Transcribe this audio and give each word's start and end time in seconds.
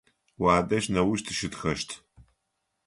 Уадэжь 0.41 0.87
неущ 0.93 1.19
тыщытхэщт. 1.25 1.89